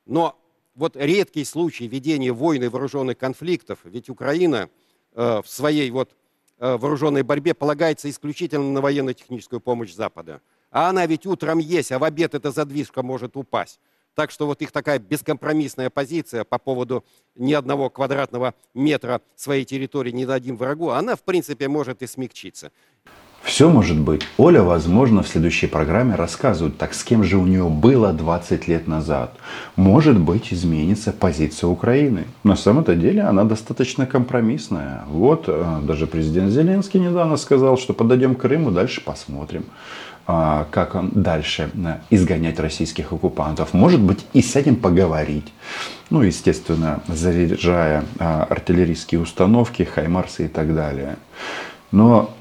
Но 0.06 0.38
вот 0.80 0.96
редкий 0.96 1.44
случай 1.44 1.88
ведения 1.88 2.32
войн 2.32 2.64
и 2.64 2.68
вооруженных 2.68 3.18
конфликтов, 3.18 3.80
ведь 3.84 4.10
Украина 4.10 4.70
э, 5.14 5.42
в 5.44 5.48
своей 5.48 5.92
вот 5.92 6.16
э, 6.58 6.78
вооруженной 6.78 7.24
борьбе 7.24 7.54
полагается 7.54 8.10
исключительно 8.10 8.72
на 8.72 8.82
военно-техническую 8.82 9.60
помощь 9.60 9.94
Запада. 9.94 10.42
А 10.72 10.90
она 10.90 11.06
ведь 11.06 11.26
утром 11.26 11.60
есть, 11.60 11.92
а 11.92 12.00
в 12.00 12.04
обед 12.04 12.34
эта 12.34 12.52
задвижка 12.52 13.04
может 13.04 13.36
упасть. 13.36 13.80
Так 14.16 14.32
что 14.32 14.48
вот 14.48 14.62
их 14.62 14.72
такая 14.72 15.00
бескомпромиссная 15.00 15.90
позиция 15.90 16.44
по 16.44 16.58
поводу 16.58 17.04
ни 17.36 17.54
одного 17.54 17.90
квадратного 17.90 18.54
метра 18.74 19.22
своей 19.36 19.66
территории 19.66 20.12
не 20.12 20.26
дадим 20.26 20.56
врагу, 20.56 20.90
она 20.90 21.16
в 21.16 21.24
принципе 21.24 21.68
может 21.68 22.02
и 22.02 22.08
смягчиться. 22.08 22.72
Все 23.50 23.68
может 23.68 24.00
быть. 24.00 24.22
Оля, 24.38 24.62
возможно, 24.62 25.24
в 25.24 25.28
следующей 25.28 25.66
программе 25.66 26.14
рассказывает, 26.14 26.78
так 26.78 26.94
с 26.94 27.04
кем 27.04 27.24
же 27.24 27.38
у 27.38 27.48
нее 27.48 27.68
было 27.68 28.14
20 28.14 28.68
лет 28.68 28.88
назад. 28.88 29.34
Может 29.76 30.20
быть, 30.20 30.54
изменится 30.54 31.12
позиция 31.12 31.68
Украины. 31.68 32.26
На 32.44 32.56
самом-то 32.56 32.94
деле 32.94 33.24
она 33.24 33.46
достаточно 33.46 34.06
компромиссная. 34.06 35.02
Вот 35.10 35.46
э, 35.48 35.80
даже 35.82 36.06
президент 36.06 36.52
Зеленский 36.52 37.00
недавно 37.00 37.38
сказал, 37.38 37.80
что 37.80 37.94
подойдем 37.94 38.36
к 38.36 38.42
Крыму, 38.42 38.70
дальше 38.70 39.02
посмотрим 39.02 39.66
а, 40.28 40.68
как 40.70 40.94
он 40.94 41.10
дальше 41.16 41.72
э, 41.74 41.96
изгонять 42.12 42.60
российских 42.60 43.12
оккупантов. 43.14 43.74
Может 43.74 44.00
быть, 44.00 44.28
и 44.32 44.44
с 44.44 44.56
этим 44.56 44.76
поговорить. 44.76 45.52
Ну, 46.12 46.22
естественно, 46.22 47.02
заряжая 47.08 48.04
а, 48.20 48.44
артиллерийские 48.48 49.20
установки, 49.20 49.82
хаймарсы 49.82 50.46
и 50.46 50.48
так 50.48 50.76
далее. 50.76 51.16
Но 51.92 52.36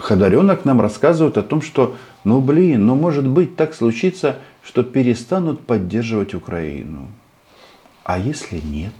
Ходоренок 0.00 0.64
нам 0.64 0.80
рассказывает 0.80 1.38
о 1.38 1.42
том, 1.42 1.62
что, 1.62 1.96
ну 2.24 2.40
блин, 2.40 2.86
ну 2.86 2.94
может 2.94 3.26
быть 3.26 3.56
так 3.56 3.74
случится, 3.74 4.36
что 4.62 4.82
перестанут 4.82 5.60
поддерживать 5.60 6.34
Украину. 6.34 7.08
А 8.04 8.18
если 8.18 8.60
нет? 8.60 8.94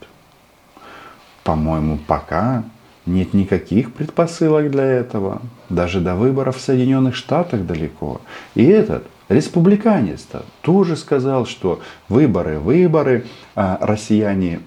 По-моему, 1.45 1.99
пока 2.07 2.65
нет 3.07 3.33
никаких 3.33 3.93
предпосылок 3.93 4.71
для 4.71 4.85
этого. 4.85 5.41
Даже 5.69 6.01
до 6.01 6.15
выборов 6.15 6.59
в 6.59 6.61
Соединенных 6.61 7.15
Штатах 7.15 7.65
далеко. 7.67 8.21
И 8.55 8.65
этот 8.65 9.05
республиканец-то 9.29 10.45
тоже 10.63 10.97
сказал, 10.97 11.47
что 11.47 11.81
выборы, 12.09 12.59
выборы, 12.59 13.27
а 13.55 13.79
россияне 13.81 14.61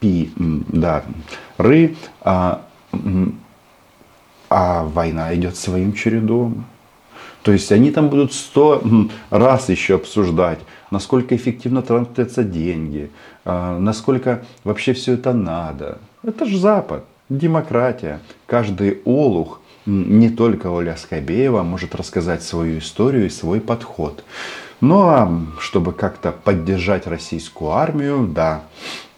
пи, 0.00 0.32
да, 0.36 1.04
ры, 1.58 1.96
а, 2.22 2.62
а 4.48 4.84
война 4.84 5.34
идет 5.34 5.56
своим 5.56 5.92
чередом. 5.92 6.66
То 7.42 7.52
есть 7.52 7.70
они 7.70 7.92
там 7.92 8.08
будут 8.08 8.32
сто 8.32 8.82
раз 9.30 9.68
еще 9.68 9.94
обсуждать, 9.94 10.58
насколько 10.90 11.36
эффективно 11.36 11.82
тратятся 11.82 12.42
деньги, 12.42 13.10
а, 13.44 13.78
насколько 13.78 14.44
вообще 14.64 14.92
все 14.94 15.14
это 15.14 15.32
надо. 15.32 15.98
Это 16.24 16.44
же 16.44 16.58
Запад, 16.58 17.04
демократия. 17.28 18.20
Каждый 18.46 19.00
олух 19.04 19.60
не 19.86 20.28
только 20.28 20.66
Оля 20.66 20.96
Скобеева 20.96 21.62
может 21.62 21.94
рассказать 21.94 22.42
свою 22.42 22.78
историю 22.78 23.26
и 23.26 23.30
свой 23.30 23.60
подход. 23.60 24.24
Ну 24.80 25.02
а 25.02 25.30
чтобы 25.60 25.92
как-то 25.92 26.32
поддержать 26.32 27.06
российскую 27.06 27.70
армию, 27.70 28.26
да, 28.26 28.62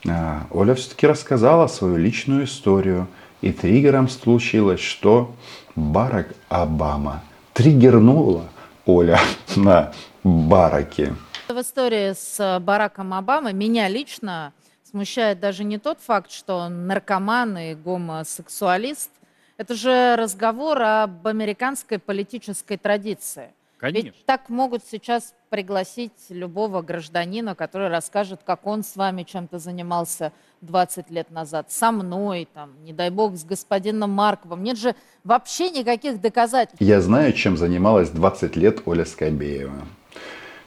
а, 0.07 0.47
Оля 0.51 0.75
все-таки 0.75 1.07
рассказала 1.07 1.67
свою 1.67 1.97
личную 1.97 2.45
историю. 2.45 3.09
И 3.41 3.53
триггером 3.53 4.09
случилось, 4.09 4.81
что 4.81 5.35
Барак 5.77 6.29
Обама 6.49 7.23
триггернула 7.55 8.49
Оля 8.85 9.21
на 9.57 9.93
бараке. 10.25 11.15
В 11.49 11.61
истории 11.61 12.13
с 12.15 12.59
Бараком 12.61 13.15
Обамой 13.15 13.53
меня 13.53 13.89
лично 13.89 14.53
смущает 14.85 15.41
даже 15.41 15.65
не 15.65 15.79
тот 15.79 16.01
факт, 16.01 16.31
что 16.31 16.57
он 16.57 16.87
наркоман 16.87 17.57
и 17.59 17.75
гомосексуалист. 17.75 19.11
Это 19.57 19.75
же 19.75 20.17
разговор 20.17 20.81
об 20.83 21.27
американской 21.27 21.99
политической 21.99 22.77
традиции. 22.77 23.51
Конечно. 23.79 24.07
Ведь 24.09 24.27
так 24.27 24.49
могут 24.49 24.83
сейчас 24.85 25.35
пригласить 25.51 26.13
любого 26.31 26.83
гражданина, 26.83 27.55
который 27.55 27.89
расскажет, 27.89 28.41
как 28.45 28.67
он 28.67 28.83
с 28.83 28.97
вами 28.97 29.23
чем-то 29.23 29.59
занимался 29.61 30.33
20 30.63 31.11
лет 31.11 31.31
назад, 31.31 31.71
со 31.71 31.93
мной, 31.93 32.49
там, 32.53 32.73
не 32.83 32.93
дай 32.93 33.11
бог, 33.11 33.37
с 33.37 33.45
господином 33.45 34.11
Марковым. 34.11 34.65
Нет 34.65 34.79
же 34.79 34.97
вообще 35.23 35.71
никаких 35.71 36.21
доказательств. 36.21 36.81
Я 36.81 37.01
знаю, 37.01 37.33
чем 37.33 37.57
занималась 37.57 38.11
20 38.11 38.57
лет 38.57 38.83
Оля 38.85 39.05
Скобеева. 39.05 39.87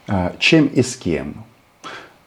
А, 0.08 0.34
чем 0.38 0.66
и 0.66 0.82
с 0.82 0.96
кем. 0.96 1.44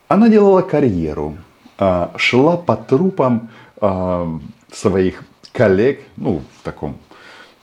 Она 0.07 0.29
делала 0.29 0.61
карьеру, 0.61 1.37
а, 1.77 2.13
шла 2.15 2.57
по 2.57 2.77
трупам 2.77 3.49
а, 3.81 4.39
своих 4.71 5.23
коллег, 5.51 6.01
ну, 6.15 6.41
в 6.59 6.63
таком 6.63 6.97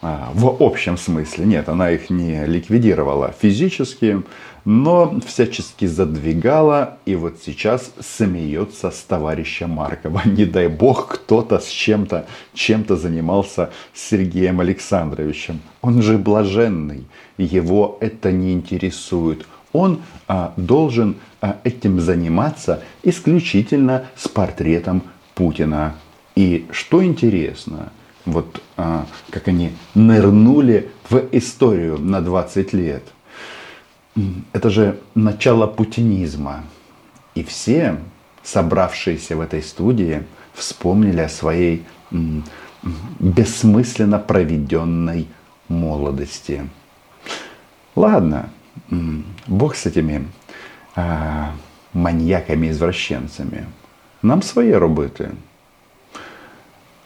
в 0.03 0.57
общем 0.61 0.99
смысле. 0.99 1.47
Нет, 1.47 1.69
она 1.69 1.91
их 1.93 2.11
не 2.11 2.45
ликвидировала 2.45 3.33
физически, 3.41 4.23
но 4.65 5.21
всячески 5.25 5.85
задвигала 5.87 6.99
и 7.07 7.15
вот 7.15 7.38
сейчас 7.45 7.93
смеется 8.01 8.91
с 8.91 9.01
товарища 9.03 9.69
Маркова. 9.69 10.23
Не 10.25 10.45
дай 10.45 10.69
бог 10.69 11.09
кто-то 11.09 11.59
с 11.59 11.67
чем-то 11.67 12.27
чем-то 12.53 12.97
занимался 12.97 13.71
с 13.95 14.11
Сергеем 14.11 14.61
Александровичем. 14.61 15.61
Он 15.81 16.03
же 16.03 16.19
блаженный, 16.19 17.07
его 17.38 17.97
это 18.01 18.31
не 18.31 18.53
интересует. 18.53 19.47
Он 19.73 20.03
а, 20.29 20.53
должен 20.57 21.17
а, 21.41 21.59
этим 21.65 22.01
заниматься 22.01 22.83
исключительно 23.03 24.07
с 24.17 24.29
портретом 24.29 25.03
Путина. 25.35 25.95
И 26.35 26.67
что 26.73 27.05
интересно– 27.05 27.93
вот 28.24 28.62
а, 28.76 29.06
как 29.30 29.48
они 29.48 29.72
нырнули 29.94 30.90
в 31.08 31.16
историю 31.32 31.98
на 31.98 32.20
20 32.20 32.72
лет. 32.72 33.02
Это 34.52 34.70
же 34.70 34.98
начало 35.14 35.66
путинизма. 35.66 36.64
И 37.35 37.42
все, 37.42 37.98
собравшиеся 38.42 39.37
в 39.37 39.40
этой 39.40 39.62
студии, 39.62 40.22
вспомнили 40.52 41.20
о 41.20 41.28
своей 41.28 41.85
м, 42.11 42.44
бессмысленно 43.18 44.18
проведенной 44.18 45.28
молодости. 45.68 46.68
Ладно, 47.96 48.50
м, 48.90 49.24
бог 49.46 49.74
с 49.76 49.87
этими 49.87 50.26
а, 50.94 51.52
маньяками-извращенцами. 51.94 53.66
Нам 54.22 54.42
своє 54.42 54.78
робити. 54.78 55.30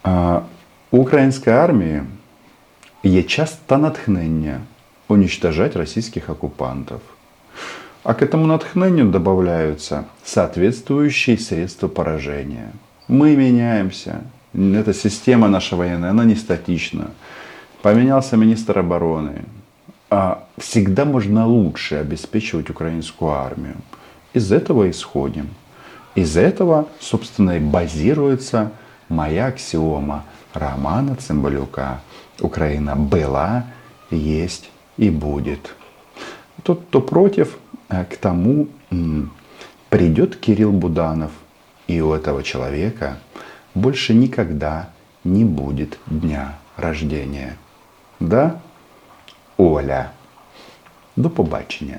А, 0.02 0.42
у 0.91 0.98
української 0.98 1.56
армії 1.56 2.02
є 3.04 3.24
час 3.24 3.58
та 3.65 3.78
натхнення 3.78 4.60
уничтожать 5.08 5.76
российских 5.76 6.30
оккупантов. 6.30 7.02
А 8.04 8.13
к 8.13 8.26
этому 8.26 8.48
натхнению 8.48 9.12
добавляются 9.12 10.06
соответствующие 10.24 11.38
средства 11.38 11.88
поражения. 11.88 12.72
Мы 13.08 13.36
меняемся. 13.36 14.22
Эта 14.54 14.94
система 14.94 15.48
наша 15.48 15.76
военная, 15.76 16.10
она 16.10 16.26
не 16.26 16.36
статична. 16.36 17.08
Поменялся 17.82 18.38
министр 18.38 18.80
обороны. 18.80 19.44
А 20.10 20.44
всегда 20.58 21.06
можно 21.06 21.46
лучше 21.46 21.96
обеспечивать 21.96 22.70
украинскую 22.70 23.32
армию. 23.32 23.76
Из 24.34 24.52
этого 24.52 24.89
исходим. 24.89 25.50
Из 26.15 26.38
этого, 26.38 26.88
собственно, 27.00 27.58
и 27.58 27.60
базируется 27.60 28.72
моя 29.10 29.46
аксиома – 29.48 30.34
Романа 30.59 31.16
Цымбалюка 31.16 32.01
Украина 32.40 32.97
была, 32.97 33.66
есть 34.11 34.71
и 34.97 35.11
будет. 35.11 35.75
Тот, 36.62 36.83
кто 36.88 37.01
против, 37.01 37.59
э, 37.88 38.05
к 38.05 38.16
тому 38.16 38.69
придет 39.90 40.37
Кирилл 40.37 40.73
Буданов, 40.73 41.31
и 41.87 42.01
у 42.01 42.12
этого 42.12 42.42
человека 42.42 43.19
больше 43.75 44.14
никогда 44.14 44.90
не 45.25 45.45
будет 45.45 45.99
дня 46.07 46.59
рождения. 46.77 47.57
Да, 48.21 48.61
Оля. 49.57 50.12
До 51.16 51.31
побачення. 51.31 51.95